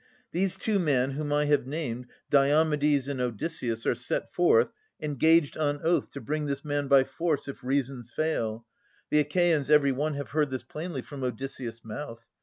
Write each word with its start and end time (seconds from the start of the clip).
These 0.31 0.57
two 0.57 0.79
men 0.79 1.11
whom 1.11 1.31
I 1.31 1.45
have 1.45 1.67
named, 1.67 2.07
Diomedes 2.31 3.07
and 3.07 3.21
Odysseus, 3.21 3.85
are 3.85 3.93
set 3.93 4.33
forth 4.33 4.69
Engaged 4.99 5.59
on 5.59 5.79
oath 5.83 6.09
to 6.13 6.19
bring 6.19 6.47
this 6.47 6.65
man 6.65 6.87
by 6.87 7.03
force 7.03 7.47
If 7.47 7.63
reasons 7.63 8.09
fail. 8.09 8.65
The 9.11 9.19
Achaeans 9.19 9.69
every 9.69 9.91
one 9.91 10.15
Have 10.15 10.31
heard 10.31 10.49
this 10.49 10.63
plainly 10.63 11.03
from 11.03 11.23
Odysseus' 11.23 11.85
mouth. 11.85 12.25